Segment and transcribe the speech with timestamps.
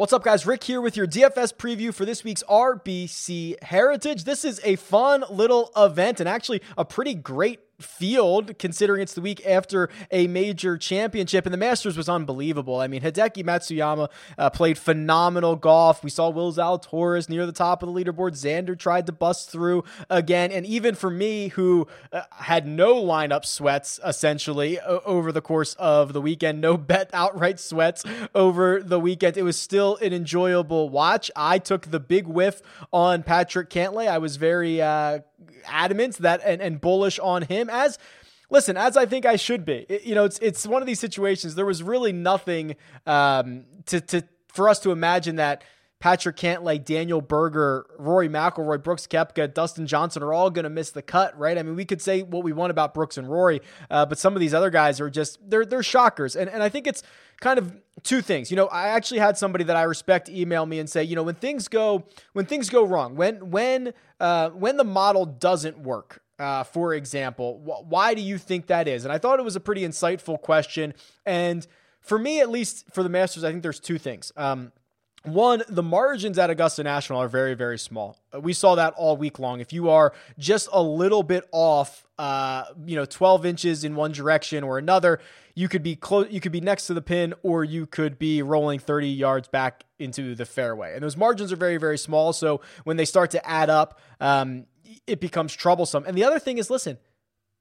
[0.00, 0.46] What's up, guys?
[0.46, 4.24] Rick here with your DFS preview for this week's RBC Heritage.
[4.24, 9.20] This is a fun little event and actually a pretty great field considering it's the
[9.20, 12.80] week after a major championship and the Masters was unbelievable.
[12.80, 14.08] I mean, Hideki Matsuyama
[14.38, 16.04] uh, played phenomenal golf.
[16.04, 18.32] We saw Will Zalatoris near the top of the leaderboard.
[18.32, 23.44] Xander tried to bust through again, and even for me who uh, had no lineup
[23.44, 28.04] sweats essentially over the course of the weekend, no bet outright sweats
[28.34, 31.30] over the weekend, it was still an enjoyable watch.
[31.36, 32.62] I took the big whiff
[32.92, 34.08] on Patrick Cantlay.
[34.08, 35.20] I was very uh,
[35.66, 37.98] adamant that and, and bullish on him as
[38.50, 39.86] listen, as I think I should be.
[39.88, 41.54] It, you know, it's it's one of these situations.
[41.54, 42.76] There was really nothing
[43.06, 45.62] um, to to for us to imagine that
[46.00, 50.90] Patrick Cantlay, Daniel Berger, Rory McIlroy, Brooks Koepka, Dustin Johnson are all going to miss
[50.90, 51.58] the cut, right?
[51.58, 54.34] I mean, we could say what we want about Brooks and Rory, uh, but some
[54.34, 57.02] of these other guys are just they're they're shockers, and and I think it's
[57.40, 58.50] kind of two things.
[58.50, 61.22] You know, I actually had somebody that I respect email me and say, you know,
[61.22, 66.22] when things go when things go wrong, when when uh, when the model doesn't work,
[66.38, 67.60] uh, for example.
[67.60, 69.04] why do you think that is?
[69.04, 70.94] And I thought it was a pretty insightful question.
[71.26, 71.66] And
[72.00, 74.32] for me, at least for the Masters, I think there's two things.
[74.36, 74.72] Um,
[75.24, 78.16] one, the margins at Augusta National are very, very small.
[78.34, 79.60] Uh, we saw that all week long.
[79.60, 84.12] If you are just a little bit off, uh, you know, 12 inches in one
[84.12, 85.20] direction or another,
[85.54, 86.28] you could be close.
[86.30, 89.84] You could be next to the pin, or you could be rolling 30 yards back
[89.98, 90.94] into the fairway.
[90.94, 92.32] And those margins are very, very small.
[92.32, 94.64] So when they start to add up, um,
[95.06, 96.04] it becomes troublesome.
[96.06, 96.96] And the other thing is, listen,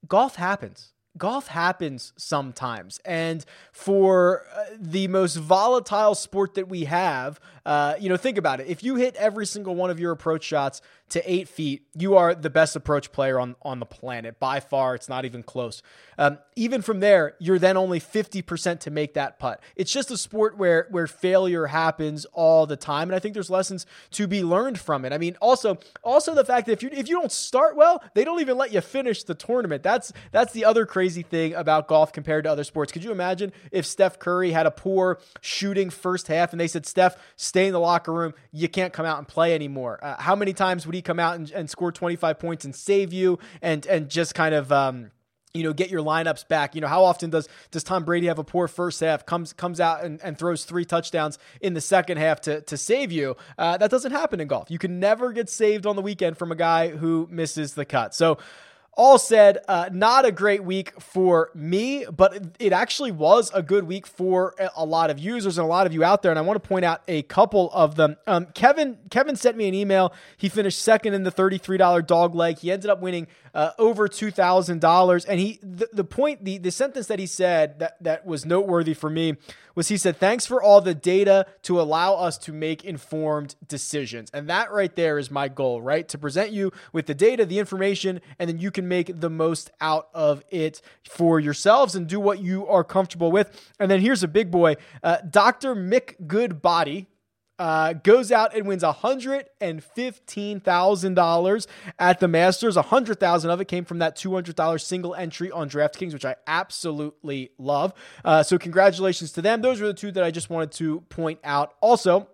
[0.08, 3.00] golf happens golf happens sometimes.
[3.06, 7.40] And for uh, the most volatile sport that we have,
[7.70, 8.66] uh, you know, think about it.
[8.66, 12.34] If you hit every single one of your approach shots to eight feet, you are
[12.34, 14.40] the best approach player on, on the planet.
[14.40, 15.84] By far, it's not even close.
[16.18, 19.62] Um, even from there, you're then only 50% to make that putt.
[19.76, 23.10] It's just a sport where, where failure happens all the time.
[23.10, 25.14] And I think there's lessons to be learned from it.
[25.14, 28.24] I mean, also, also the fact that if you, if you don't start well, they
[28.24, 29.84] don't even let you finish the tournament.
[29.84, 32.92] That's, that's the other crazy thing about golf compared to other sports.
[32.92, 36.88] Could you imagine if Steph Curry had a poor shooting first half and they said,
[36.88, 38.34] Steph, stay in the locker room.
[38.52, 40.00] You can't come out and play anymore.
[40.02, 43.14] Uh, how many times would he come out and, and, score 25 points and save
[43.14, 45.12] you and, and just kind of, um,
[45.54, 46.76] you know, get your lineups back.
[46.76, 49.80] You know, how often does does Tom Brady have a poor first half, comes comes
[49.80, 53.36] out and, and throws three touchdowns in the second half to to save you?
[53.58, 54.70] Uh, that doesn't happen in golf.
[54.70, 58.14] You can never get saved on the weekend from a guy who misses the cut.
[58.14, 58.38] So
[59.00, 63.86] all said, uh, not a great week for me, but it actually was a good
[63.86, 66.34] week for a lot of users and a lot of you out there.
[66.34, 68.18] And I want to point out a couple of them.
[68.28, 70.14] Um, Kevin Kevin sent me an email.
[70.36, 72.60] He finished second in the $33 dog leg.
[72.60, 75.26] He ended up winning uh, over $2,000.
[75.28, 78.94] And he the, the point, the, the sentence that he said that, that was noteworthy
[78.94, 79.36] for me
[79.76, 84.30] was he said, Thanks for all the data to allow us to make informed decisions.
[84.34, 86.08] And that right there is my goal, right?
[86.10, 89.72] To present you with the data, the information, and then you can make the most
[89.80, 93.74] out of it for yourselves and do what you are comfortable with.
[93.80, 95.76] And then here's a big boy uh, Dr.
[95.76, 97.08] Mick Goodbody
[97.60, 101.68] uh, goes out and wins $115,000
[102.00, 102.76] at the Masters.
[102.76, 107.94] 100000 of it came from that $200 single entry on DraftKings, which I absolutely love.
[108.26, 109.62] Uh, so, congratulations to them.
[109.62, 111.76] Those were the two that I just wanted to point out.
[111.82, 112.28] Also,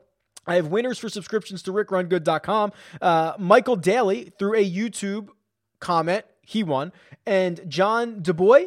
[0.48, 2.72] I have winners for subscriptions to rickrungood.com.
[3.02, 5.30] Uh, Michael Daly, through a YouTube
[5.80, 6.94] comment, he won.
[7.26, 8.66] And John DuBois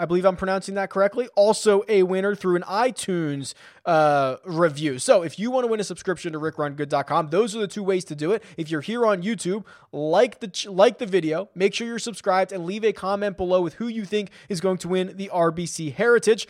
[0.00, 1.28] I believe I'm pronouncing that correctly.
[1.36, 3.52] Also, a winner through an iTunes
[3.84, 4.98] uh, review.
[4.98, 8.06] So, if you want to win a subscription to rickrungood.com, those are the two ways
[8.06, 8.42] to do it.
[8.56, 12.64] If you're here on YouTube, like the like the video, make sure you're subscribed, and
[12.64, 16.48] leave a comment below with who you think is going to win the RBC Heritage.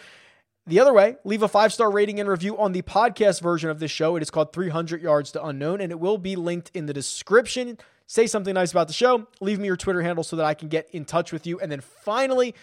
[0.68, 3.80] The other way, leave a five star rating and review on the podcast version of
[3.80, 4.14] this show.
[4.14, 7.78] It is called 300 Yards to Unknown, and it will be linked in the description.
[8.06, 9.26] Say something nice about the show.
[9.40, 11.58] Leave me your Twitter handle so that I can get in touch with you.
[11.58, 12.54] And then finally,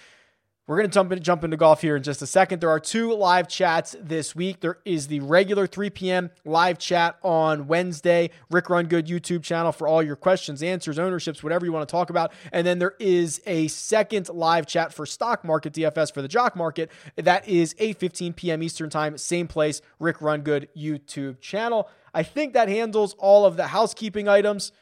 [0.68, 2.60] we're going to jump, in, jump into golf here in just a second.
[2.60, 4.60] There are two live chats this week.
[4.60, 6.30] There is the regular 3 p.m.
[6.44, 11.42] live chat on Wednesday, Rick Run Good YouTube channel for all your questions, answers, ownerships,
[11.42, 12.34] whatever you want to talk about.
[12.52, 16.54] And then there is a second live chat for stock market DFS for the jock
[16.58, 16.92] market.
[17.16, 18.62] That is 8:15 p.m.
[18.62, 21.90] Eastern Time, same place, Rick Run Good YouTube channel.
[22.13, 24.74] I think that handles all of the housekeeping items.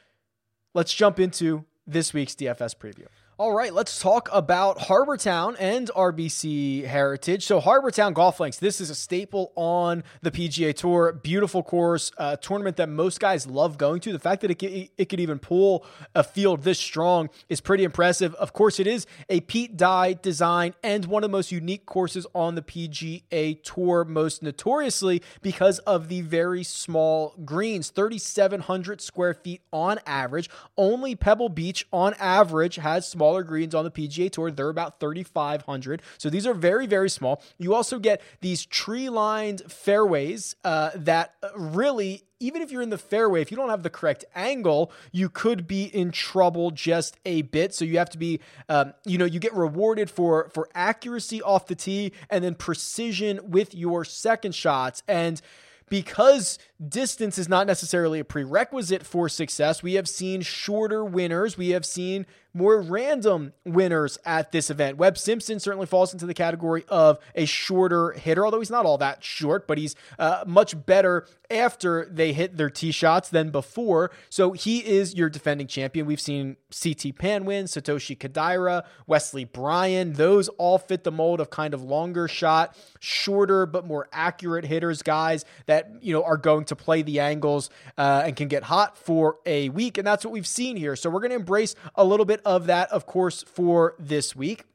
[0.73, 3.05] Let's jump into this week's DFS preview.
[3.37, 7.45] All right, let's talk about Harbour Town and RBC Heritage.
[7.45, 11.11] So, Harbour Town Golf Links, this is a staple on the PGA Tour.
[11.11, 14.13] Beautiful course, a tournament that most guys love going to.
[14.13, 15.85] The fact that it, it could even pull
[16.15, 18.33] a field this strong is pretty impressive.
[18.35, 22.25] Of course, it is a Pete Dye design and one of the most unique courses
[22.33, 29.61] on the PGA Tour, most notoriously because of the very small greens 3,700 square feet
[29.73, 30.49] on average.
[30.77, 34.51] Only Pebble Beach on average has small smaller greens on the PGA Tour.
[34.51, 36.03] They're about 3,500.
[36.19, 37.41] So these are very, very small.
[37.57, 42.97] You also get these tree lined fairways uh, that really even if you're in the
[42.97, 47.41] fairway, if you don't have the correct angle, you could be in trouble just a
[47.43, 47.73] bit.
[47.73, 51.65] So you have to be, um, you know, you get rewarded for for accuracy off
[51.65, 55.01] the tee and then precision with your second shots.
[55.07, 55.41] And
[55.89, 61.57] because distance is not necessarily a prerequisite for success, we have seen shorter winners.
[61.57, 62.25] We have seen
[62.55, 64.97] more random winners at this event.
[64.97, 68.97] Webb Simpson certainly falls into the category of a shorter hitter, although he's not all
[68.97, 74.09] that short, but he's uh, much better after they hit their tee shots than before.
[74.29, 76.05] So he is your defending champion.
[76.05, 80.13] We've seen CT Pan win, Satoshi Kodaira, Wesley Bryan.
[80.13, 85.01] Those all fit the mold of kind of longer shot, shorter but more accurate hitters,
[85.01, 88.97] guys that you know are going to play the angles uh, and can get hot
[88.97, 89.97] for a week.
[89.97, 90.95] And that's what we've seen here.
[90.95, 94.65] So we're going to embrace a little bit of that, of course, for this week.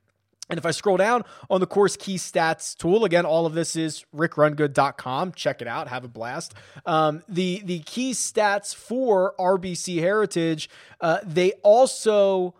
[0.50, 3.76] And if I scroll down on the course key stats tool, again, all of this
[3.76, 5.32] is rickrungood.com.
[5.32, 5.86] Check it out.
[5.88, 6.54] Have a blast.
[6.84, 10.68] Um, the, the key stats for RBC Heritage,
[11.00, 12.54] uh, they also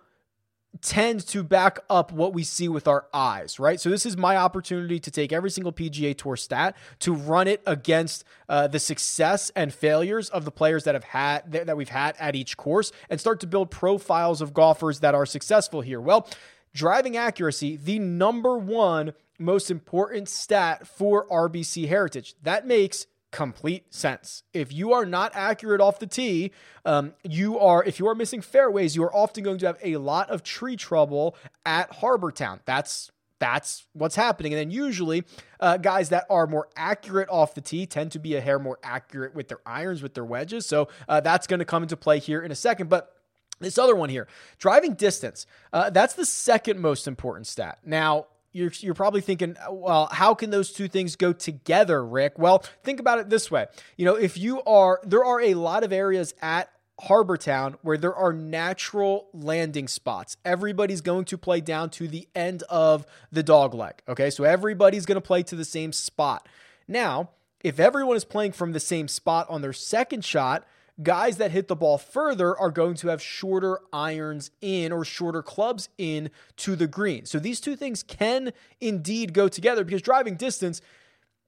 [0.83, 3.81] tend to back up what we see with our eyes, right?
[3.81, 7.63] So this is my opportunity to take every single PGA Tour stat to run it
[7.67, 12.17] against uh, the success and failures of the players that have had that we've had
[12.19, 16.01] at each course, and start to build profiles of golfers that are successful here.
[16.01, 16.29] Well,
[16.73, 22.35] driving accuracy, the number one most important stat for RBC Heritage.
[22.43, 24.43] That makes complete sense.
[24.53, 26.53] If you are not accurate off the tee,
[26.85, 29.97] um, you are if you are missing fairways, you are often going to have a
[29.97, 32.61] lot of tree trouble at Harbour Town.
[32.65, 34.53] That's that's what's happening.
[34.53, 35.25] And then usually,
[35.59, 38.79] uh, guys that are more accurate off the tee tend to be a hair more
[38.83, 40.67] accurate with their irons, with their wedges.
[40.67, 42.91] So uh, that's going to come into play here in a second.
[42.91, 43.17] But
[43.59, 44.29] this other one here,
[44.59, 47.79] driving distance, uh, that's the second most important stat.
[47.85, 52.39] Now, you're, you're probably thinking, oh, well, how can those two things go together, Rick?
[52.39, 53.67] Well, think about it this way.
[53.97, 56.71] You know, if you are, there are a lot of areas at
[57.01, 60.37] Harbour Town where there are natural landing spots.
[60.45, 63.95] Everybody's going to play down to the end of the dog leg.
[64.09, 64.31] Okay.
[64.31, 66.47] So everybody's going to play to the same spot.
[66.87, 67.31] Now,
[67.63, 70.67] if everyone is playing from the same spot on their second shot,
[71.03, 75.43] guys that hit the ball further are going to have shorter irons in or shorter
[75.43, 77.27] clubs in to the green.
[77.27, 80.81] So these two things can indeed go together because driving distance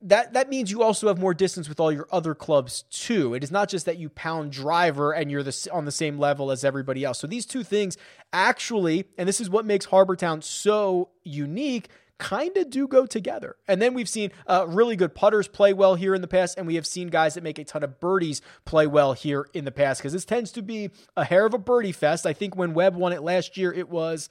[0.03, 3.35] that that means you also have more distance with all your other clubs too.
[3.35, 6.51] It is not just that you pound driver and you're the, on the same level
[6.51, 7.21] as everybody else.
[7.21, 7.97] So these two things
[8.33, 11.89] actually, and this is what makes Harbour Town so unique,
[12.23, 13.57] kind of do go together.
[13.67, 16.69] And then we've seen uh, really good putters play well here in the past, and
[16.69, 19.73] we have seen guys that make a ton of birdies play well here in the
[19.73, 22.25] past because this tends to be a hair of a birdie fest.
[22.25, 24.29] I think when Webb won it last year, it was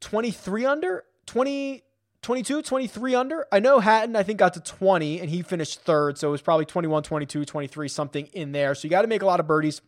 [0.00, 1.82] 23 under, 20.
[2.22, 3.46] 22, 23 under.
[3.52, 6.18] I know Hatton, I think, got to 20 and he finished third.
[6.18, 8.74] So it was probably 21, 22, 23, something in there.
[8.74, 9.80] So you got to make a lot of birdies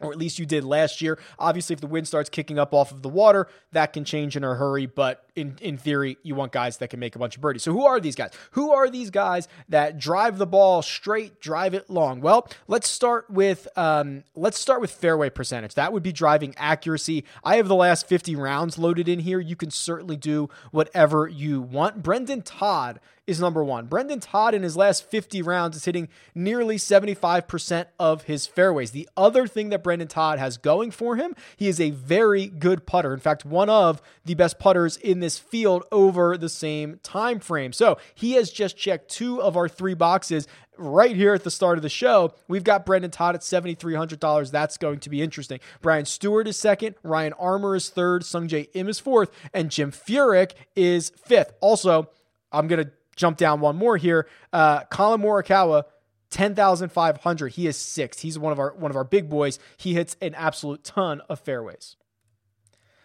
[0.00, 1.18] or at least you did last year.
[1.38, 4.44] Obviously, if the wind starts kicking up off of the water, that can change in
[4.44, 4.86] a hurry.
[4.86, 7.62] But in, in theory, you want guys that can make a bunch of birdies.
[7.62, 8.30] So, who are these guys?
[8.52, 12.20] Who are these guys that drive the ball straight, drive it long?
[12.20, 15.74] Well, let's start with um, let's start with fairway percentage.
[15.74, 17.24] That would be driving accuracy.
[17.44, 19.40] I have the last 50 rounds loaded in here.
[19.40, 22.02] You can certainly do whatever you want.
[22.02, 23.86] Brendon Todd is number one.
[23.86, 28.90] Brendon Todd in his last 50 rounds is hitting nearly 75% of his fairways.
[28.90, 32.86] The other thing that Brendon Todd has going for him, he is a very good
[32.86, 33.14] putter.
[33.14, 37.72] In fact, one of the best putters in this field over the same time frame.
[37.72, 41.78] So he has just checked two of our three boxes right here at the start
[41.78, 42.34] of the show.
[42.48, 44.50] We've got Brendon Todd at $7,300.
[44.50, 45.60] That's going to be interesting.
[45.80, 50.52] Brian Stuard is second, Ryan Armour is third, Sungjae Im is fourth, and Jim Furyk
[50.74, 51.52] is fifth.
[51.60, 52.10] Also,
[52.50, 54.26] I'm going to jump down one more here.
[54.52, 55.84] Uh, Collin Morikawa,
[56.30, 57.48] 10,500.
[57.52, 58.20] He is sixth.
[58.20, 59.58] He's one of our one of our big boys.
[59.76, 61.96] He hits an absolute ton of fairways.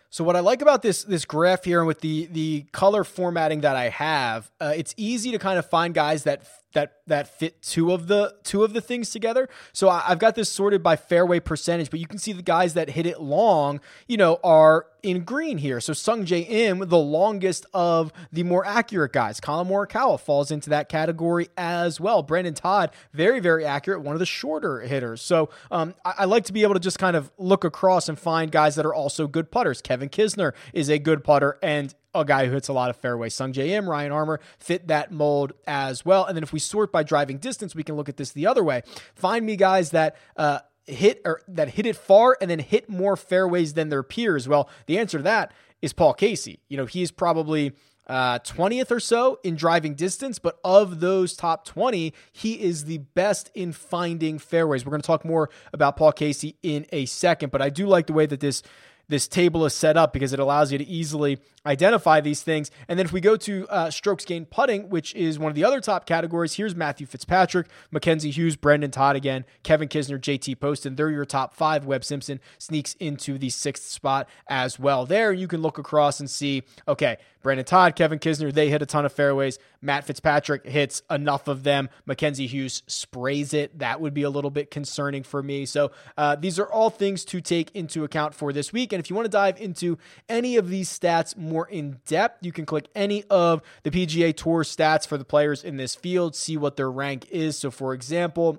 [0.09, 3.61] So what I like about this this graph here and with the the color formatting
[3.61, 7.61] that I have, uh, it's easy to kind of find guys that that that fit
[7.61, 9.49] two of the two of the things together.
[9.73, 12.75] So I, have got this sorted by fairway percentage, but you can see the guys
[12.75, 15.79] that hit it long, you know, are in green here.
[15.81, 19.39] So Sungjae Im, the longest of the more accurate guys.
[19.39, 22.21] Collin Morikawa falls into that category as well.
[22.21, 25.21] Brendon Todd, very very accurate, one of the shorter hitters.
[25.21, 28.19] So um, I, I like to be able to just kind of look across and
[28.19, 29.81] find guys that are also good putters.
[29.81, 33.35] Kevin Kisner is a good putter, and a guy who hits a lot of fairways.
[33.35, 36.25] Sungjae Im, Ryan Armour fit that mold as well.
[36.25, 38.63] And then if we sort by driving distance, we can look at this the other
[38.63, 38.81] way.
[39.15, 43.15] Find me guys that uh, hit or that hit it far and then hit more
[43.15, 44.47] fairways than their peers.
[44.47, 46.59] Well, the answer to that is Paul Casey.
[46.67, 47.73] You know, he's probably
[48.07, 52.99] uh, 20th or so in driving distance, but of those top 20, he is the
[52.99, 54.85] best in finding fairways.
[54.85, 58.07] We're going to talk more about Paul Casey in a second, but I do like
[58.07, 58.61] the way that this
[59.07, 62.71] this table is set up because it allows you to easily identify these things.
[62.87, 65.63] And then if we go to uh, strokes gained putting, which is one of the
[65.63, 70.95] other top categories, here's Matthew Fitzpatrick, Mackenzie Hughes, Brendon Todd again, Kevin Kisner, JT Poston.
[70.95, 71.85] They're your top five.
[71.85, 75.05] Webb Simpson sneaks into the sixth spot as well.
[75.05, 78.87] There you can look across and see, okay, Brendon Todd, Kevin Kisner, they hit a
[78.87, 79.59] ton of fairways.
[79.79, 81.89] Matt Fitzpatrick hits enough of them.
[82.07, 83.77] Mackenzie Hughes sprays it.
[83.77, 85.67] That would be a little bit concerning for me.
[85.67, 88.91] So uh, these are all things to take into account for this week.
[88.91, 92.51] And if you want to dive into any of these stats more in depth, you
[92.51, 96.57] can click any of the PGA Tour stats for the players in this field, see
[96.57, 97.59] what their rank is.
[97.59, 98.57] So, for example,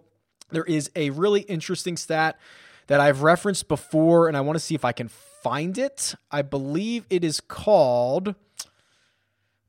[0.51, 2.39] there is a really interesting stat
[2.87, 6.15] that I've referenced before, and I want to see if I can find it.
[6.31, 8.37] I believe it is called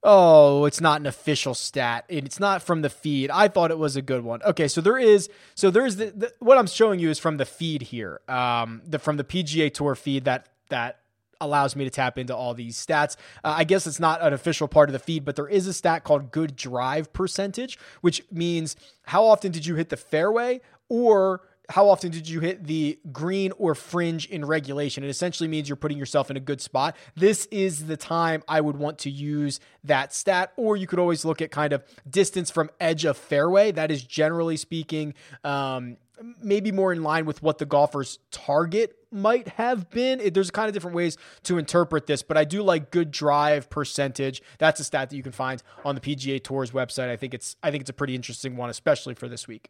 [0.10, 2.06] Oh, it's not an official stat.
[2.08, 3.30] It's not from the feed.
[3.30, 4.42] I thought it was a good one.
[4.42, 5.30] Okay, so there is.
[5.54, 8.22] So there's the, the what I'm showing you is from the feed here.
[8.30, 11.00] Um, the from the PGA Tour feed that that
[11.42, 13.18] allows me to tap into all these stats.
[13.44, 15.74] Uh, I guess it's not an official part of the feed, but there is a
[15.74, 21.42] stat called good drive percentage, which means how often did you hit the fairway or
[21.70, 25.04] how often did you hit the green or fringe in regulation?
[25.04, 26.96] It essentially means you're putting yourself in a good spot.
[27.16, 31.26] This is the time I would want to use that stat, or you could always
[31.26, 33.72] look at kind of distance from edge of fairway.
[33.72, 35.98] That is generally speaking, um,
[36.42, 40.22] maybe more in line with what the golfer's target might have been.
[40.22, 43.70] It, there's kind of different ways to interpret this, but I do like good drive
[43.70, 44.42] percentage.
[44.58, 47.10] That's a stat that you can find on the PGA Tour's website.
[47.10, 49.70] I think it's I think it's a pretty interesting one, especially for this week.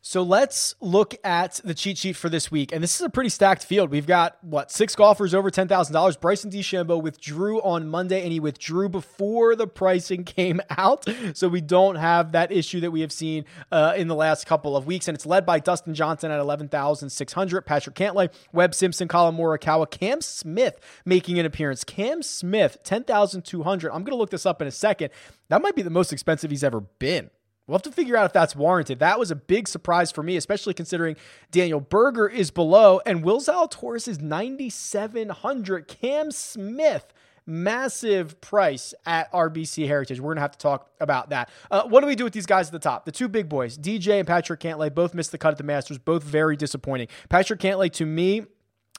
[0.00, 2.72] So let's look at the cheat sheet for this week.
[2.72, 3.90] And this is a pretty stacked field.
[3.90, 6.20] We've got, what, six golfers over $10,000.
[6.20, 11.06] Bryson DeChambeau withdrew on Monday, and he withdrew before the pricing came out.
[11.34, 14.76] So we don't have that issue that we have seen uh, in the last couple
[14.76, 15.08] of weeks.
[15.08, 20.20] And it's led by Dustin Johnson at 11,600, Patrick Cantlay, Webb Simpson, Collin Morikawa, Cam
[20.20, 21.82] Smith making an appearance.
[21.82, 23.88] Cam Smith, 10,200.
[23.88, 25.10] I'm going to look this up in a second.
[25.48, 27.30] That might be the most expensive he's ever been.
[27.68, 28.98] We'll have to figure out if that's warranted.
[28.98, 31.16] That was a big surprise for me, especially considering
[31.50, 35.86] Daniel Berger is below and Will Zalatoris is 9,700.
[35.86, 37.12] Cam Smith,
[37.44, 40.18] massive price at RBC Heritage.
[40.18, 41.50] We're going to have to talk about that.
[41.70, 43.04] Uh, what do we do with these guys at the top?
[43.04, 45.98] The two big boys, DJ and Patrick Cantlay, both missed the cut at the Masters,
[45.98, 47.08] both very disappointing.
[47.28, 48.46] Patrick Cantlay, to me,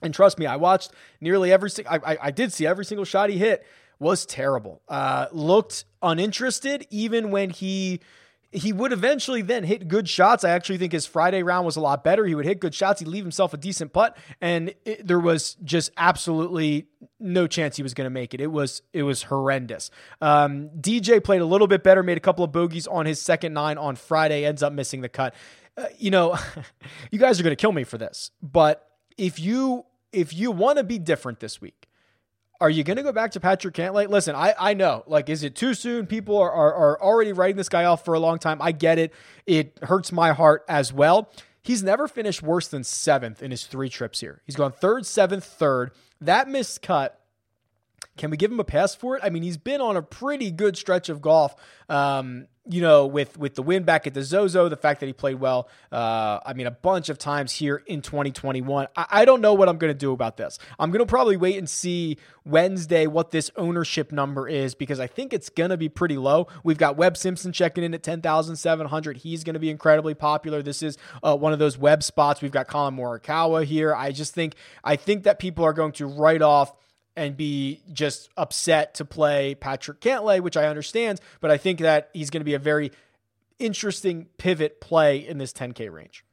[0.03, 3.31] and trust me, I watched nearly every, I, I, I did see every single shot
[3.31, 3.65] he hit
[3.97, 4.83] was terrible.
[4.87, 7.99] Uh, looked uninterested even when he
[8.51, 10.43] he would eventually then hit good shots.
[10.43, 12.25] I actually think his Friday round was a lot better.
[12.25, 12.99] He would hit good shots.
[12.99, 16.87] He'd leave himself a decent putt, and it, there was just absolutely
[17.19, 18.41] no chance he was going to make it.
[18.41, 19.91] It was it was horrendous.
[20.21, 23.53] Um, DJ played a little bit better, made a couple of bogeys on his second
[23.53, 25.35] nine on Friday, ends up missing the cut.
[25.77, 26.37] Uh, you know,
[27.11, 30.77] you guys are going to kill me for this, but if you if you want
[30.77, 31.88] to be different this week,
[32.61, 34.09] are you going to go back to Patrick Cantlay?
[34.09, 35.03] Listen, I, I know.
[35.07, 36.07] Like, is it too soon?
[36.07, 38.61] People are, are, are already writing this guy off for a long time.
[38.61, 39.13] I get it.
[39.45, 41.31] It hurts my heart as well.
[41.61, 44.41] He's never finished worse than seventh in his three trips here.
[44.45, 45.91] He's gone third, seventh, third.
[46.19, 47.19] That missed cut.
[48.17, 49.23] Can we give him a pass for it?
[49.23, 51.55] I mean, he's been on a pretty good stretch of golf.
[51.87, 55.13] Um, you know, with with the win back at the Zozo, the fact that he
[55.13, 58.87] played well, uh, I mean, a bunch of times here in 2021.
[58.95, 60.59] I, I don't know what I'm going to do about this.
[60.77, 65.07] I'm going to probably wait and see Wednesday what this ownership number is because I
[65.07, 66.47] think it's going to be pretty low.
[66.63, 69.17] We've got Webb Simpson checking in at 10,700.
[69.17, 70.61] He's going to be incredibly popular.
[70.61, 72.39] This is uh, one of those Webb spots.
[72.39, 73.95] We've got Collin Morikawa here.
[73.95, 76.73] I just think I think that people are going to write off
[77.15, 82.09] and be just upset to play Patrick Cantlay, which I understand, but I think that
[82.13, 82.91] he's going to be a very
[83.59, 86.23] interesting pivot play in this 10K range.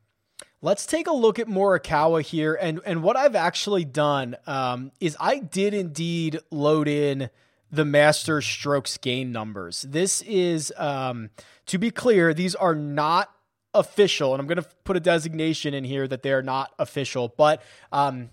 [0.63, 5.17] Let's take a look at Morikawa here, and and what I've actually done um, is
[5.21, 7.31] I did indeed load in
[7.71, 9.83] the master strokes gain numbers.
[9.83, 11.31] This is, um,
[11.67, 13.31] to be clear, these are not
[13.75, 17.33] official, and I'm going to put a designation in here that they are not official,
[17.37, 18.31] but um,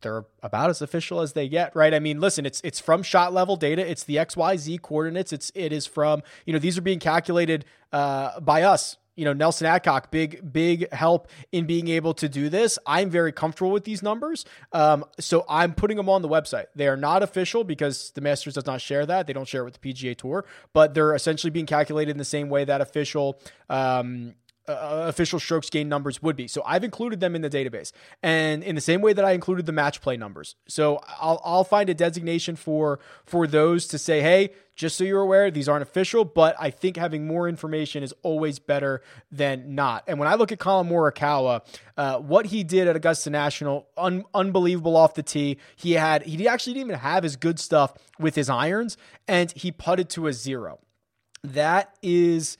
[0.00, 1.92] they're about as official as they get, right?
[1.92, 3.88] I mean, listen, it's it's from shot level data.
[3.88, 5.32] It's the XYZ coordinates.
[5.32, 9.32] It's it is from you know these are being calculated uh, by us you know,
[9.32, 12.78] Nelson Adcock, big, big help in being able to do this.
[12.86, 14.44] I'm very comfortable with these numbers.
[14.72, 16.66] Um, so I'm putting them on the website.
[16.76, 19.26] They are not official because the Masters does not share that.
[19.26, 22.24] They don't share it with the PGA Tour, but they're essentially being calculated in the
[22.24, 24.36] same way that official um,
[24.68, 26.46] uh, official strokes gain numbers would be.
[26.48, 29.66] So I've included them in the database, and in the same way that I included
[29.66, 30.56] the match play numbers.
[30.68, 35.20] So I'll I'll find a designation for for those to say, hey, just so you're
[35.20, 40.04] aware, these aren't official, but I think having more information is always better than not.
[40.06, 41.62] And when I look at Collin Morikawa,
[41.96, 45.58] uh, what he did at Augusta National, un- unbelievable off the tee.
[45.74, 48.96] He had he actually didn't even have his good stuff with his irons,
[49.26, 50.78] and he putted to a zero.
[51.42, 52.56] That is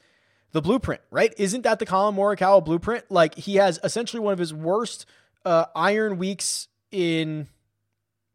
[0.53, 1.33] the blueprint, right?
[1.37, 3.05] Isn't that the Collin Morikawa blueprint?
[3.11, 5.07] Like he has essentially one of his worst
[5.45, 7.49] uh, iron weeks in,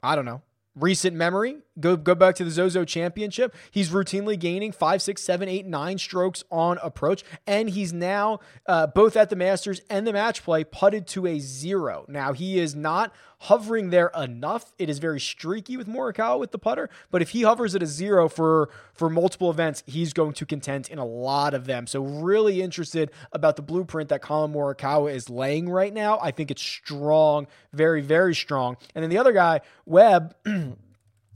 [0.01, 0.41] I don't know,
[0.75, 1.57] recent memory.
[1.79, 3.55] Go go back to the Zozo Championship.
[3.71, 8.87] He's routinely gaining five, six, seven, eight, nine strokes on approach, and he's now uh,
[8.87, 12.05] both at the Masters and the match play putted to a zero.
[12.07, 14.73] Now he is not hovering there enough.
[14.77, 17.85] It is very streaky with Morikawa with the putter, but if he hovers at a
[17.85, 21.87] zero for for multiple events, he's going to contend in a lot of them.
[21.87, 26.19] So really interested about the blueprint that Collin Morikawa is laying right now.
[26.21, 28.77] I think it's strong, very very strong.
[28.95, 30.35] And then the other guy, Webb.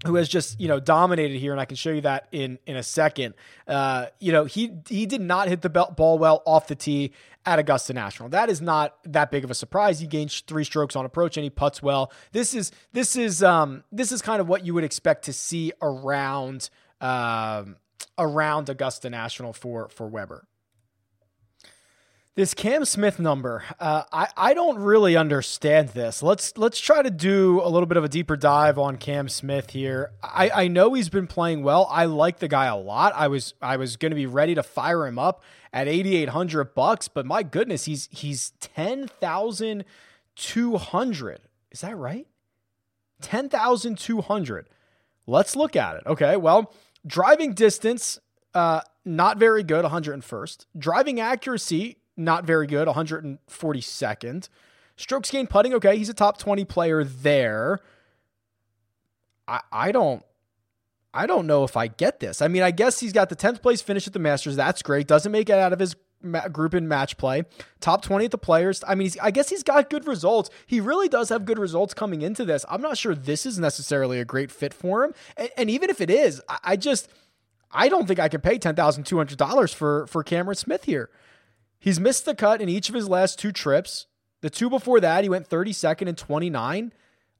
[0.05, 2.75] who has just you know dominated here, and I can show you that in in
[2.75, 3.33] a second.
[3.67, 7.13] Uh, you know he he did not hit the ball well off the tee
[7.45, 8.29] at Augusta National.
[8.29, 9.99] That is not that big of a surprise.
[9.99, 12.11] He gained three strokes on approach and he puts well.
[12.31, 15.71] This is this is um this is kind of what you would expect to see
[15.81, 16.69] around
[17.01, 17.77] um
[18.17, 20.45] around Augusta National for for Weber.
[22.37, 26.21] This Cam Smith number, uh, I I don't really understand this.
[26.21, 29.71] Let's let's try to do a little bit of a deeper dive on Cam Smith
[29.71, 30.11] here.
[30.21, 31.87] I, I know he's been playing well.
[31.89, 33.13] I like the guy a lot.
[33.15, 35.41] I was I was going to be ready to fire him up
[35.73, 39.83] at eighty eight hundred bucks, but my goodness, he's he's ten thousand
[40.35, 41.39] two hundred.
[41.71, 42.27] Is that right?
[43.19, 44.69] Ten thousand two hundred.
[45.25, 46.03] Let's look at it.
[46.05, 46.71] Okay, well,
[47.03, 48.19] driving distance,
[48.53, 50.67] uh, not very good, 101st.
[50.77, 54.49] Driving accuracy, not very good, 142nd.
[54.95, 57.79] Strokes gained putting, okay, he's a top 20 player there.
[59.47, 60.23] I, I don't
[61.13, 62.43] I don't know if I get this.
[62.43, 64.55] I mean, I guess he's got the 10th place finish at the Masters.
[64.55, 65.07] That's great.
[65.07, 65.95] Doesn't make it out of his
[66.51, 67.43] group in match play.
[67.79, 68.83] Top 20 at the players.
[68.87, 70.49] I mean, I guess he's got good results.
[70.65, 72.65] He really does have good results coming into this.
[72.69, 75.13] I'm not sure this is necessarily a great fit for him.
[75.37, 77.09] And, and even if it is, I, I just
[77.71, 81.09] I don't think I can pay $10,200 for for Cameron Smith here.
[81.79, 84.07] He's missed the cut in each of his last two trips.
[84.41, 86.93] The two before that, he went 32nd and 29.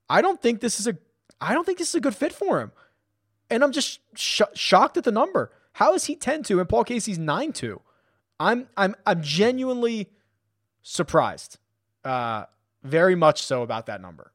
[0.10, 0.97] I don't think this is a
[1.39, 2.71] I don't think this is a good fit for him.
[3.50, 5.52] And I'm just sh- shocked at the number.
[5.73, 7.80] How is he 10-2 and Paul Casey's 9-2?
[8.39, 10.10] I'm I'm I'm genuinely
[10.82, 11.58] surprised.
[12.04, 12.45] Uh
[12.84, 14.32] very much so about that number.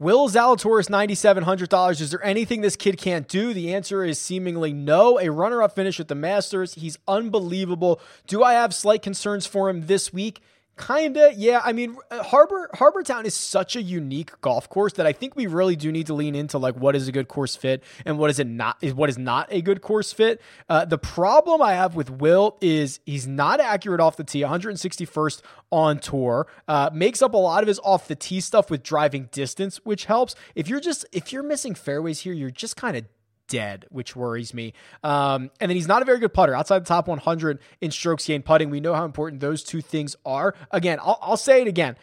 [0.00, 2.00] Will Zalatoris $9,700?
[2.00, 3.54] Is there anything this kid can't do?
[3.54, 5.20] The answer is seemingly no.
[5.20, 6.74] A runner up finish at the Masters.
[6.74, 8.00] He's unbelievable.
[8.26, 10.40] Do I have slight concerns for him this week?
[10.76, 11.60] Kinda, yeah.
[11.64, 15.46] I mean, Harbor Harbour Town is such a unique golf course that I think we
[15.46, 18.28] really do need to lean into like what is a good course fit and what
[18.28, 20.40] is it not is what is not a good course fit.
[20.68, 25.42] Uh, the problem I have with Will is he's not accurate off the tee, 161st
[25.70, 26.48] on tour.
[26.66, 30.06] Uh, makes up a lot of his off the tee stuff with driving distance, which
[30.06, 30.34] helps.
[30.56, 33.04] If you're just if you're missing fairways here, you're just kind of
[33.48, 34.72] dead, which worries me.
[35.02, 38.26] Um, and then he's not a very good putter outside the top 100 in strokes
[38.26, 38.70] gained putting.
[38.70, 40.54] We know how important those two things are.
[40.70, 41.96] Again, I'll, I'll say it again.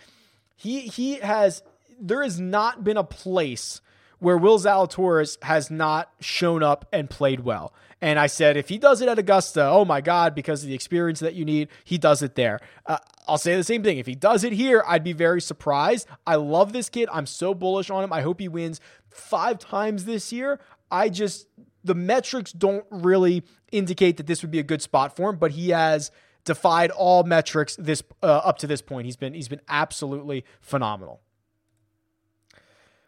[0.56, 1.64] He he has
[2.00, 3.82] there has not been a place
[4.20, 7.74] where Will Zalatoris has not shown up and played well.
[8.02, 10.76] And I said, if he does it at Augusta, oh my God, because of the
[10.76, 12.60] experience that you need, he does it there.
[12.86, 13.98] Uh, I'll say the same thing.
[13.98, 16.08] If he does it here, I'd be very surprised.
[16.26, 17.10] I love this kid.
[17.12, 18.14] I'm so bullish on him.
[18.14, 20.60] I hope he wins five times this year.
[20.92, 21.48] I just,
[21.84, 25.52] the metrics don't really indicate that this would be a good spot for him, but
[25.52, 26.12] he has
[26.44, 29.06] defied all metrics this uh, up to this point.
[29.06, 31.22] He's been he's been absolutely phenomenal.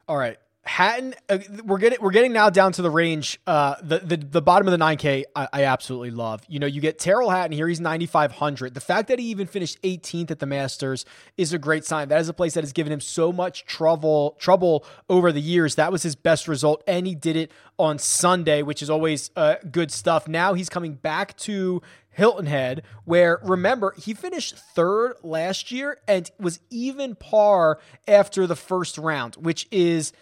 [0.08, 3.38] All right, Hatton, uh, we're getting we're getting now down to the range.
[3.46, 6.42] Uh, the the, the bottom of the nine K, I, I absolutely love.
[6.48, 7.68] You know, you get Tyrrell Hatton here.
[7.68, 8.74] He's ninety five hundred.
[8.74, 11.06] The fact that he even finished 18th at the Masters
[11.38, 12.08] is a great sign.
[12.08, 15.76] That is a place that has given him so much trouble trouble over the years.
[15.76, 19.56] That was his best result, and he did it on Sunday, which is always uh,
[19.70, 20.30] good stuff.
[20.30, 26.32] Now he's coming back to Hilton Head, where remember, he finished third last year and
[26.40, 30.14] was even par after the first round, which is.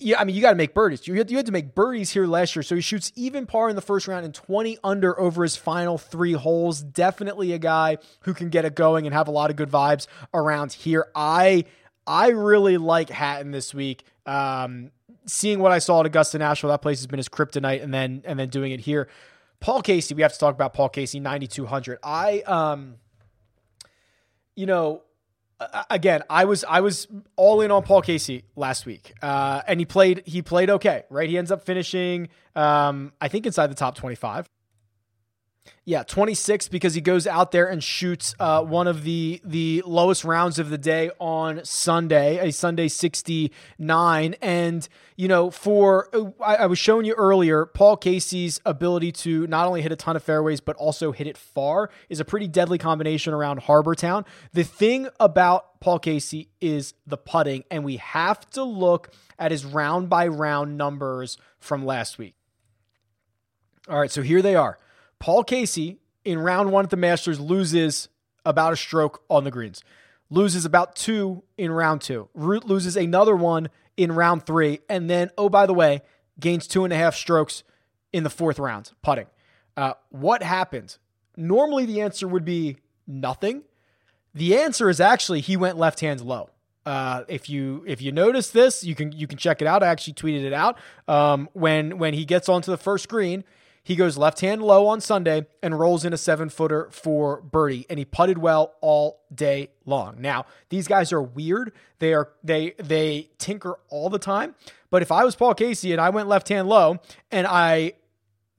[0.00, 1.06] Yeah, I mean, you got to make birdies.
[1.08, 2.62] You had, you had to make birdies here last year.
[2.62, 5.98] So he shoots even par in the first round and 20 under over his final
[5.98, 6.80] three holes.
[6.82, 10.06] Definitely a guy who can get it going and have a lot of good vibes
[10.32, 11.06] around here.
[11.14, 11.64] I
[12.06, 14.04] I really like Hatton this week.
[14.24, 14.92] Um,
[15.26, 18.22] seeing what I saw at Augusta National, that place has been his kryptonite, and then
[18.24, 19.08] and then doing it here.
[19.60, 21.98] Paul Casey, we have to talk about Paul Casey, 9,200.
[22.02, 22.94] I, um,
[24.54, 25.02] you know,
[25.90, 29.86] again, I was I was all in on Paul Casey last week, uh, and he
[29.86, 31.28] played he played okay, right?
[31.28, 34.48] He ends up finishing, um, I think, inside the top twenty five.
[35.84, 40.22] Yeah, 26 because he goes out there and shoots uh, one of the the lowest
[40.22, 44.34] rounds of the day on Sunday, a Sunday 69.
[44.42, 46.10] And, you know, for
[46.44, 50.14] I, I, was showing you earlier, Paul Casey's ability to not only hit a ton
[50.14, 54.26] of fairways, but also hit it far is a pretty deadly combination around Harbour Town.
[54.52, 59.64] The thing about Paul Casey is the putting, and we have to look at his
[59.64, 62.34] round by round numbers from last week.
[63.88, 64.78] All right, so here they are.
[65.18, 68.08] Paul Casey in round one at the Masters loses
[68.44, 69.82] about a stroke on the greens,
[70.30, 75.30] loses about two in round two, Root loses another one in round three, and then,
[75.36, 76.02] oh, by the way,
[76.38, 77.64] gains two and a half strokes
[78.12, 79.26] in the fourth round putting.
[79.76, 80.96] Uh, what happened?
[81.36, 82.76] Normally, the answer would be
[83.06, 83.62] nothing.
[84.34, 86.50] The answer is actually he went left hand low.
[86.86, 89.82] Uh, if you if you notice this, you can you can check it out.
[89.82, 90.78] I actually tweeted it out.
[91.06, 93.44] Um, when when he gets onto the first green,
[93.82, 97.86] he goes left hand low on Sunday and rolls in a seven footer for birdie,
[97.88, 100.20] and he putted well all day long.
[100.20, 101.72] Now these guys are weird.
[101.98, 104.54] They are they they tinker all the time.
[104.90, 106.98] But if I was Paul Casey and I went left hand low
[107.30, 107.94] and I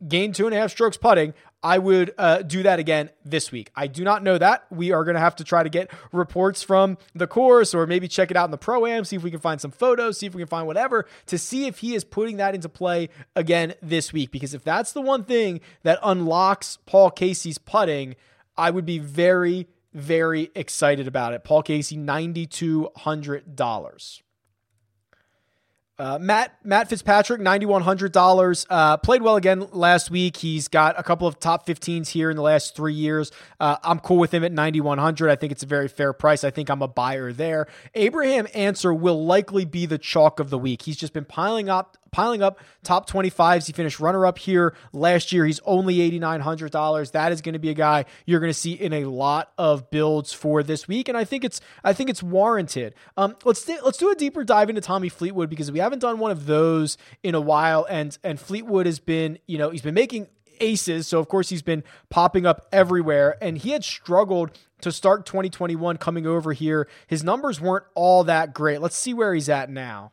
[0.07, 3.69] gained two and a half strokes putting, I would uh, do that again this week.
[3.75, 4.65] I do not know that.
[4.69, 8.07] We are going to have to try to get reports from the course or maybe
[8.07, 10.25] check it out in the pro am, see if we can find some photos, see
[10.25, 13.73] if we can find whatever to see if he is putting that into play again
[13.81, 14.31] this week.
[14.31, 18.15] Because if that's the one thing that unlocks Paul Casey's putting,
[18.57, 21.43] I would be very, very excited about it.
[21.43, 24.21] Paul Casey, $9,200.
[25.99, 28.65] Uh, Matt Matt Fitzpatrick, ninety one hundred dollars.
[28.69, 30.37] Uh, played well again last week.
[30.37, 33.31] He's got a couple of top 15s here in the last three years.
[33.59, 35.29] Uh, I'm cool with him at ninety one hundred.
[35.29, 36.45] I think it's a very fair price.
[36.45, 37.67] I think I'm a buyer there.
[37.95, 40.83] Abraham Ancer will likely be the chalk of the week.
[40.83, 43.67] He's just been piling up piling up top 25s.
[43.67, 45.45] He finished runner up here last year.
[45.45, 47.11] He's only $8900.
[47.11, 49.89] That is going to be a guy you're going to see in a lot of
[49.89, 52.93] builds for this week and I think it's I think it's warranted.
[53.17, 56.31] Um let's let's do a deeper dive into Tommy Fleetwood because we haven't done one
[56.31, 60.27] of those in a while and and Fleetwood has been, you know, he's been making
[60.59, 61.07] aces.
[61.07, 63.37] So, of course, he's been popping up everywhere.
[63.41, 66.87] And he had struggled to start 2021 coming over here.
[67.07, 68.81] His numbers weren't all that great.
[68.81, 70.11] Let's see where he's at now.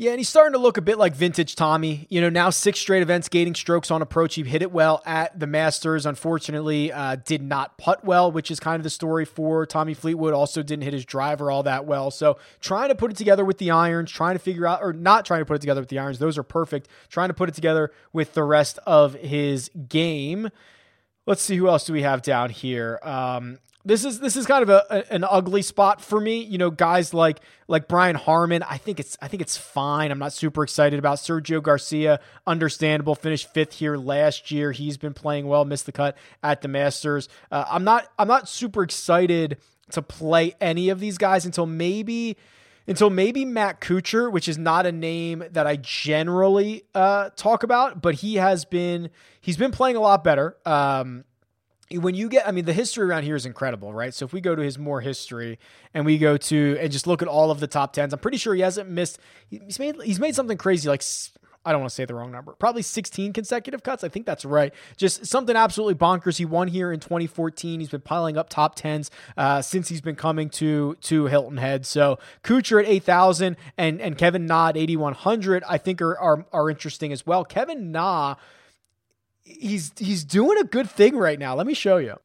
[0.00, 2.06] Yeah, and he's starting to look a bit like vintage Tommy.
[2.08, 4.36] You know, now six straight events, gating strokes on approach.
[4.36, 6.06] He hit it well at the Masters.
[6.06, 10.32] Unfortunately, uh, did not putt well, which is kind of the story for Tommy Fleetwood.
[10.32, 12.12] Also, didn't hit his driver all that well.
[12.12, 15.24] So, trying to put it together with the irons, trying to figure out, or not
[15.24, 16.20] trying to put it together with the irons.
[16.20, 16.86] Those are perfect.
[17.08, 20.50] Trying to put it together with the rest of his game.
[21.26, 23.00] Let's see who else do we have down here.
[23.02, 26.42] Um, this is this is kind of a, a, an ugly spot for me.
[26.42, 30.10] You know, guys like like Brian Harman, I think it's I think it's fine.
[30.10, 32.20] I'm not super excited about Sergio Garcia.
[32.46, 33.14] Understandable.
[33.14, 34.72] Finished fifth here last year.
[34.72, 35.64] He's been playing well.
[35.64, 37.28] Missed the cut at the Masters.
[37.50, 39.58] Uh, I'm not I'm not super excited
[39.92, 42.36] to play any of these guys until maybe
[42.88, 48.00] until maybe Matt Kuchar, which is not a name that I generally uh, talk about,
[48.00, 49.10] but he has been
[49.40, 50.56] he's been playing a lot better.
[50.64, 51.24] Um,
[51.92, 54.12] when you get, I mean, the history around here is incredible, right?
[54.12, 55.58] So if we go to his more history
[55.94, 58.36] and we go to and just look at all of the top tens, I'm pretty
[58.36, 59.18] sure he hasn't missed.
[59.48, 61.02] He's made he's made something crazy like
[61.64, 62.52] I don't want to say the wrong number.
[62.52, 64.04] Probably 16 consecutive cuts.
[64.04, 64.72] I think that's right.
[64.96, 66.38] Just something absolutely bonkers.
[66.38, 67.80] He won here in 2014.
[67.80, 71.84] He's been piling up top tens uh, since he's been coming to to Hilton Head.
[71.84, 75.64] So Kuchar at 8,000 and and Kevin Na at 8,100.
[75.68, 77.44] I think are, are are interesting as well.
[77.44, 78.36] Kevin Na
[79.48, 81.54] he's he's doing a good thing right now.
[81.54, 82.16] Let me show you.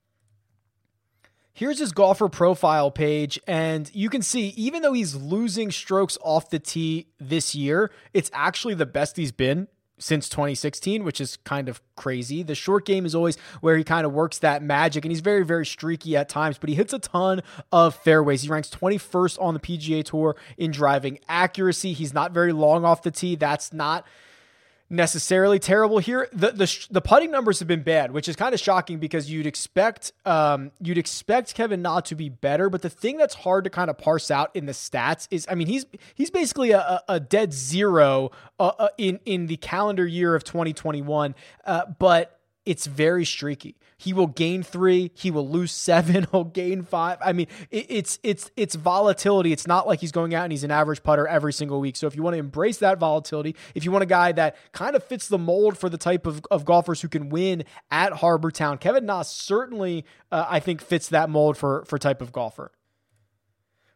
[1.56, 6.50] Here's his golfer profile page, and you can see even though he's losing strokes off
[6.50, 9.68] the tee this year, it's actually the best he's been
[10.00, 12.44] since 2016, which is kind of crazy.
[12.44, 15.46] The short game is always where he kind of works that magic, and he's very,
[15.46, 18.42] very streaky at times, but he hits a ton of fairways.
[18.42, 21.94] He ranks 21st on the PGA Tour in driving accuracy.
[21.94, 23.36] He's not very long off the tee.
[23.36, 24.06] That's not
[24.94, 26.30] necessarily terrible here.
[26.32, 29.48] The the the putting numbers have been bad, which is kind of shocking because you'd
[29.48, 33.70] expect um, you'd expect Kevin Na to be better, but the thing that's hard to
[33.70, 37.20] kind of parse out in the stats is, I mean, he's he's basically a, a
[37.20, 43.26] dead zero uh, uh, in in the calendar year of 2021, uh, but it's very
[43.26, 43.76] streaky.
[43.98, 45.12] He will gain three.
[45.14, 46.28] He will lose seven.
[46.32, 47.18] He'll gain five.
[47.24, 49.52] I mean, it, it's it's it's volatility.
[49.52, 51.96] It's not like he's going out and he's an average putter every single week.
[51.96, 54.96] So if you want to embrace that volatility, if you want a guy that kind
[54.96, 58.52] of fits the mold for the type of, of golfers who can win at Harbour
[58.52, 62.72] Town, Kevin Na certainly uh, I think fits that mold for for type of golfer.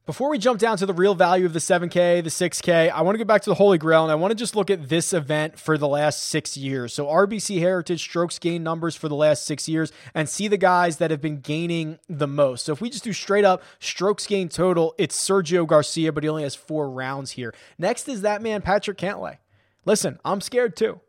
[0.07, 3.15] Before we jump down to the real value of the 7K, the 6K, I want
[3.15, 5.11] to go back to the Holy Grail and I want to just look at this
[5.11, 6.93] event for the last six years.
[6.93, 10.95] So, RBC Heritage strokes gain numbers for the last six years and see the guys
[10.99, 12.63] that have been gaining the most.
[12.63, 16.29] So, if we just do straight up strokes gain total, it's Sergio Garcia, but he
[16.29, 17.53] only has four rounds here.
[17.77, 19.39] Next is that man, Patrick Cantlay.
[19.83, 21.01] Listen, I'm scared too.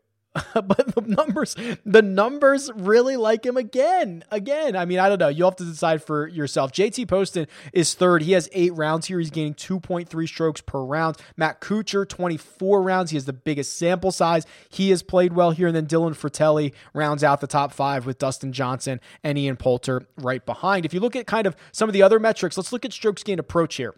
[0.53, 4.23] but the numbers, the numbers really like him again.
[4.31, 5.27] Again, I mean, I don't know.
[5.27, 6.71] You have to decide for yourself.
[6.71, 8.23] JT Poston is third.
[8.23, 9.19] He has eight rounds here.
[9.19, 11.17] He's gaining 2.3 strokes per round.
[11.37, 13.11] Matt Kuchar, 24 rounds.
[13.11, 14.45] He has the biggest sample size.
[14.69, 15.67] He has played well here.
[15.67, 20.07] And then Dylan Frittelli rounds out the top five with Dustin Johnson and Ian Poulter
[20.17, 20.85] right behind.
[20.85, 23.23] If you look at kind of some of the other metrics, let's look at strokes
[23.23, 23.95] gain approach here.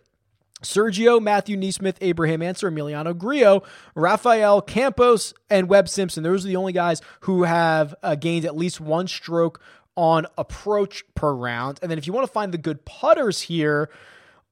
[0.62, 3.64] Sergio, Matthew NeSmith, Abraham Ancer, Emiliano Grillo,
[3.96, 6.24] Rafael Campos, and Webb Simpson.
[6.24, 9.62] Those are the only guys who have uh, gained at least one stroke
[9.96, 11.80] on approach per round.
[11.82, 13.90] And then if you want to find the good putters here,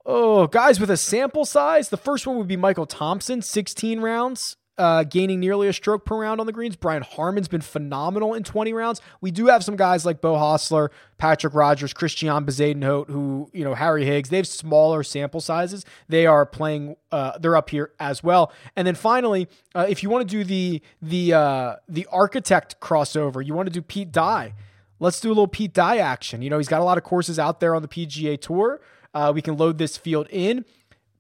[0.06, 4.58] oh, guys with a sample size, the first one would be Michael Thompson, 16 rounds
[4.80, 6.78] uh, gaining nearly a stroke per round on the greens.
[6.78, 9.02] Brian Harman's been phenomenal in 20 rounds.
[9.20, 13.76] We do have some guys like Beau Hossler, Patrick Rodgers, Christiaan Bezuidenhout, who, you know,
[13.76, 15.86] Harry Higgs, they have smaller sample sizes.
[16.08, 18.54] They are playing, uh, they're up here as well.
[18.78, 23.46] And then finally, uh, if you want to do the, the, uh, the architect crossover,
[23.46, 24.54] you want to do Pete Dye.
[25.02, 26.42] Let's do a little Pete Dye action.
[26.42, 28.80] You know, he's got a lot of courses out there on the PGA Tour.
[29.14, 30.64] Uh, we can load this field in.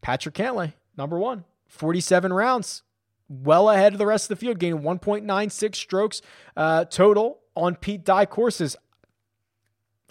[0.02, 2.84] Patrick Cantlay, number one, 47 rounds
[3.30, 6.22] well ahead of the rest of the field, gaining 1.96 strokes
[6.58, 8.76] uh, total on Pete Dye courses.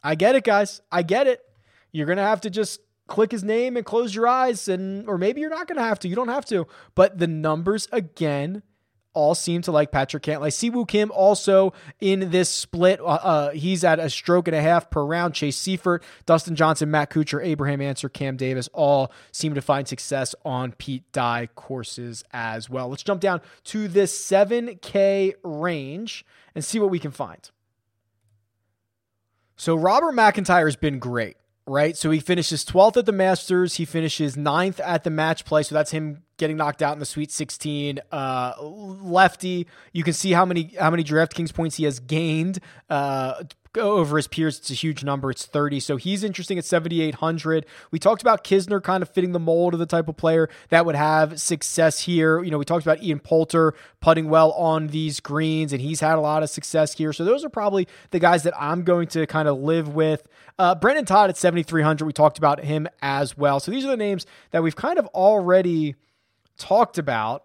[0.03, 0.81] I get it, guys.
[0.91, 1.43] I get it.
[1.93, 5.19] You're going to have to just click his name and close your eyes and or
[5.19, 6.09] maybe you're not going to have to.
[6.09, 6.67] You don't have to.
[6.95, 8.63] But the numbers again
[9.19, 10.51] all seem to like Patrick Cantlay.
[10.51, 13.01] Siwoo Kim also in this split.
[13.01, 15.35] Uh, uh, he's at a stroke and a half per round.
[15.35, 20.37] Chase Seiffert, Dustin Johnson, Matt Kuchar, Abraham Ancer, Cam Davis all seem to find success
[20.45, 22.89] on Pete Dye courses as well.
[22.89, 27.51] Let's jump down to this 7K range and see what we can find.
[29.57, 31.37] So Robert McIntyre has been great
[31.69, 31.97] right?
[31.97, 33.75] So he finishes 12th at the Masters.
[33.75, 35.63] He finishes 9th at the match play.
[35.63, 38.01] So that's him getting knocked out in the Sweet 16.
[38.11, 43.43] Uh, lefty, you can see how many how many DraftKings points he has gained uh,
[43.79, 44.59] over his peers.
[44.59, 45.31] It's a huge number.
[45.31, 45.81] It's 30.
[45.81, 47.67] So he's interesting at 7,800.
[47.91, 50.85] We talked about Kisner kind of fitting the mold of the type of player that
[50.87, 52.43] would have success here.
[52.43, 56.17] You know, we talked about Ian Poulter putting well on these greens, and he's had
[56.17, 57.13] a lot of success here.
[57.13, 60.27] So those are probably the guys that I'm going to kind of live with.
[60.59, 62.05] Uh, Brendon Todd at 7,300.
[62.05, 63.61] We talked about him as well.
[63.61, 65.95] So these are the names that we've kind of already
[66.57, 67.45] talked about.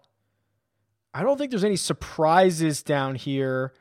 [1.14, 3.72] I don't think there's any surprises down here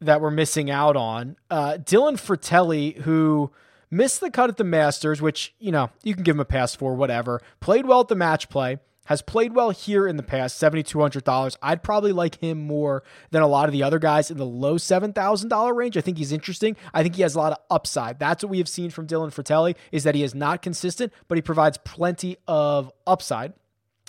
[0.00, 1.36] that we're missing out on.
[1.50, 3.50] Uh, Dylan Frittelli, who
[3.90, 6.74] missed the cut at the Masters, which, you know, you can give him a pass
[6.74, 10.60] for, whatever, played well at the match play, has played well here in the past,
[10.60, 11.56] $7,200.
[11.62, 14.76] I'd probably like him more than a lot of the other guys in the low
[14.76, 15.96] $7,000 range.
[15.96, 16.76] I think he's interesting.
[16.92, 18.18] I think he has a lot of upside.
[18.18, 21.36] That's what we have seen from Dylan Frittelli is that he is not consistent, but
[21.36, 23.52] he provides plenty of upside.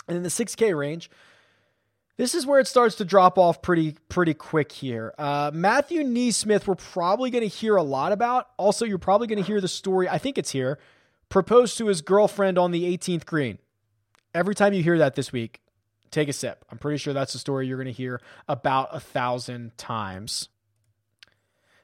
[0.08, 1.10] And in the 6K range,
[2.16, 5.14] this is where it starts to drop off pretty pretty quick here.
[5.18, 8.48] Uh, Matthew NeSmith, we're probably going to hear a lot about.
[8.56, 10.08] Also, you're probably going to hear the story.
[10.08, 10.78] I think it's here.
[11.28, 13.58] Proposed to his girlfriend on the 18th green.
[14.34, 15.60] Every time you hear that this week,
[16.10, 16.64] take a sip.
[16.70, 20.48] I'm pretty sure that's the story you're going to hear about a thousand times.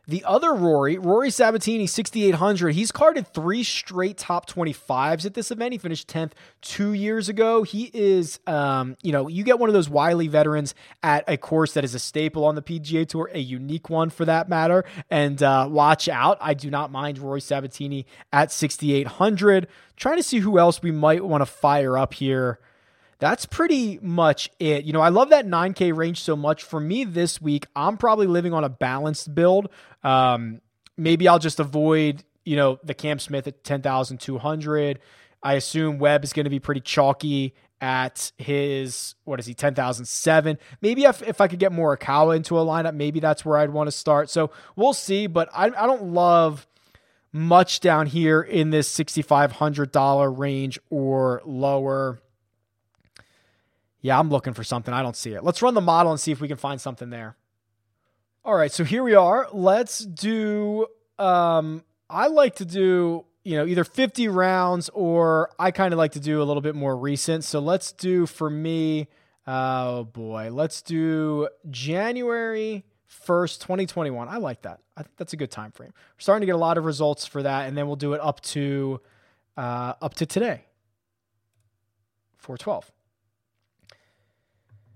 [0.09, 5.71] The other Rory, Rory Sabatini, 6,800, he's carded three straight top 25s at this event.
[5.73, 7.63] He finished 10th two years ago.
[7.63, 11.75] He is, um, you know, you get one of those wily veterans at a course
[11.75, 14.85] that is a staple on the PGA Tour, a unique one for that matter.
[15.09, 16.37] And uh, watch out.
[16.41, 19.69] I do not mind Rory Sabatini at 6,800.
[19.95, 22.59] Trying to see who else we might want to fire up here
[23.23, 24.85] that's pretty much it.
[24.85, 26.65] You know, I love that 9K range so much.
[26.65, 29.69] For me this week, I'm probably living on a balanced build.
[30.03, 30.61] Um,
[30.97, 34.99] maybe I'll just avoid, you know, the Cam Smith at 10,200.
[35.41, 40.59] I assume Webb is going to be pretty chalky at his, what is he, 10,007.
[40.81, 43.87] Maybe if, if I could get Morikawa into a lineup, maybe that's where I'd want
[43.87, 44.31] to start.
[44.31, 46.67] So we'll see, but I, I don't love
[47.33, 52.21] much down here in this $6,500 range or lower.
[54.03, 54.93] Yeah, I'm looking for something.
[54.93, 55.45] I don't see it.
[55.45, 57.37] Let's run the model and see if we can find something there.
[58.45, 59.49] All right, so here we are.
[59.53, 60.89] Let's do
[61.19, 66.13] um I like to do, you know, either 50 rounds or I kind of like
[66.13, 67.45] to do a little bit more recent.
[67.45, 69.09] So let's do for me
[69.47, 72.85] oh boy, let's do January
[73.27, 74.29] 1st, 2021.
[74.29, 74.81] I like that.
[74.97, 75.93] I think that's a good time frame.
[75.95, 78.21] We're starting to get a lot of results for that and then we'll do it
[78.21, 79.01] up to
[79.57, 80.65] uh up to today.
[82.39, 82.91] 412.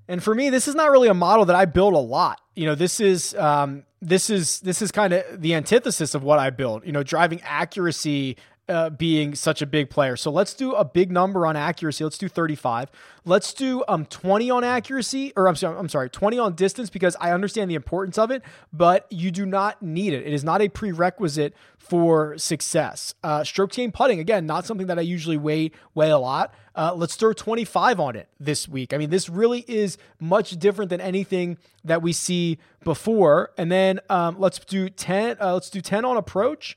[0.09, 2.41] And for me, this is not really a model that I build a lot.
[2.55, 6.39] You know, this is um, this is this is kind of the antithesis of what
[6.39, 6.87] I build.
[6.87, 8.37] You know, driving accuracy
[8.69, 10.17] uh, being such a big player.
[10.17, 12.03] So let's do a big number on accuracy.
[12.05, 12.91] Let's do 35.
[13.25, 17.17] Let's do um 20 on accuracy, or I'm sorry, I'm sorry, 20 on distance because
[17.21, 20.27] I understand the importance of it, but you do not need it.
[20.27, 23.15] It is not a prerequisite for success.
[23.23, 26.53] Uh, stroke gain putting again, not something that I usually weigh weigh a lot.
[26.75, 28.93] Uh, let's throw 25 on it this week.
[28.93, 33.53] I mean, this really is much different than anything that we see before.
[33.57, 35.39] And then um, let's do 10.
[35.41, 36.77] Uh, let's do 10 on approach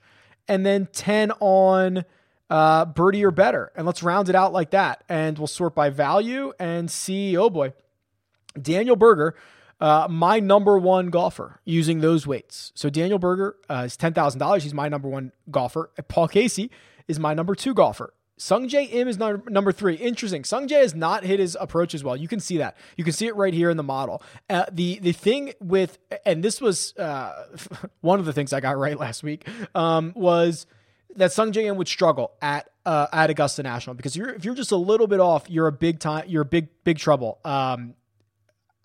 [0.50, 2.04] and then 10 on
[2.50, 3.72] uh, birdie or better.
[3.76, 5.04] And let's round it out like that.
[5.08, 7.74] And we'll sort by value and see, oh boy,
[8.60, 9.36] Daniel Berger,
[9.80, 12.74] uh, my number one golfer using those weights.
[12.76, 14.62] So Daniel Berger uh, is $10,000.
[14.62, 15.92] He's my number one golfer.
[16.10, 16.70] Paul Casey
[17.08, 18.14] is my number two golfer.
[18.40, 19.96] Sungjae Im is number, number three.
[19.96, 20.44] Interesting.
[20.44, 22.16] Sungjae has not hit his approach as well.
[22.16, 22.78] You can see that.
[22.96, 24.24] You can see it right here in the model.
[24.50, 27.46] Uh, the the thing with and this was uh,
[28.02, 30.66] one of the things I got right last week um, was
[31.18, 34.72] that Sungjae Im would struggle at uh, at Augusta National because you're, if you're just
[34.72, 36.24] a little bit off, you're a big time.
[36.28, 37.40] You're a big big trouble.
[37.44, 37.94] Um,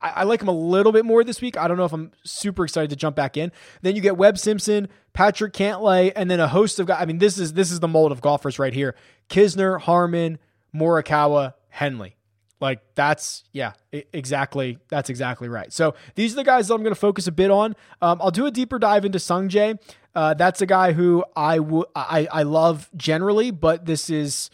[0.05, 1.57] I, I, like him a little bit more this week.
[1.57, 3.51] I don't know if I'm super excited to jump back in.
[3.81, 6.99] Then you get Webb Simpson, Patrick Cantlay, and then a host of guys.
[7.01, 8.95] I mean, this is this is the mold of golfers right here.
[9.31, 10.39] Kisner, Harman,
[10.75, 12.17] Morikawa, Henley.
[12.61, 14.79] Like that's yeah, exactly.
[14.89, 15.73] That's exactly right.
[15.73, 17.75] So these are the guys that I'm going to focus a bit on.
[18.01, 19.79] Um, I'll do a deeper dive into Sungjae.
[20.15, 21.59] Uh, that's a guy who I
[21.97, 24.51] I I love generally, but this is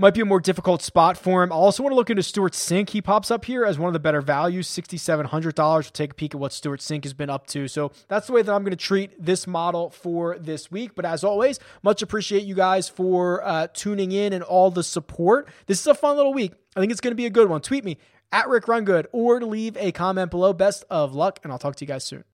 [0.00, 1.52] might be a more difficult spot for him.
[1.52, 2.90] I also want to look into Stewart Cink.
[2.90, 5.54] He pops up here as one of the better values, $6,700.
[5.56, 7.68] We'll take a peek at what Stewart Cink has been up to.
[7.68, 10.94] So that's the way that I'm going to treat this model for this week.
[10.94, 15.48] But as always, much appreciate you guys for uh, tuning in and all the support.
[15.66, 16.54] This is a fun little week.
[16.74, 17.60] I think it's going to be a good one.
[17.60, 17.98] Tweet me
[18.32, 20.54] at Rick Run Good or leave a comment below.
[20.54, 22.24] Best of luck, and I'll talk to you guys soon.